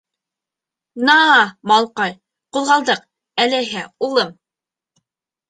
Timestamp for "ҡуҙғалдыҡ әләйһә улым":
2.59-4.35